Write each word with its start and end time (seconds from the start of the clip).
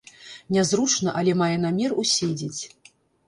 Нязручна, 0.55 1.13
але 1.19 1.35
мае 1.43 1.51
намер 1.65 1.95
уседзець. 2.05 2.61